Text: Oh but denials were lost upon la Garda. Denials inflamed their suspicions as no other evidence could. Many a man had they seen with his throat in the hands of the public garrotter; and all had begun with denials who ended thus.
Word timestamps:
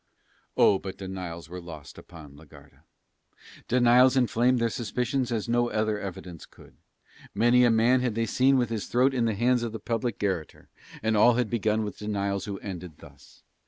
Oh 0.57 0.79
but 0.79 0.97
denials 0.97 1.47
were 1.47 1.61
lost 1.61 1.99
upon 1.99 2.35
la 2.35 2.45
Garda. 2.45 2.85
Denials 3.67 4.17
inflamed 4.17 4.57
their 4.57 4.67
suspicions 4.71 5.31
as 5.31 5.47
no 5.47 5.69
other 5.69 5.99
evidence 5.99 6.47
could. 6.47 6.73
Many 7.35 7.63
a 7.65 7.69
man 7.69 8.01
had 8.01 8.15
they 8.15 8.25
seen 8.25 8.57
with 8.57 8.69
his 8.71 8.87
throat 8.87 9.13
in 9.13 9.25
the 9.25 9.35
hands 9.35 9.61
of 9.61 9.73
the 9.73 9.79
public 9.79 10.17
garrotter; 10.17 10.69
and 11.03 11.15
all 11.15 11.35
had 11.35 11.51
begun 11.51 11.83
with 11.83 11.99
denials 11.99 12.45
who 12.45 12.57
ended 12.61 12.97
thus. 12.97 13.43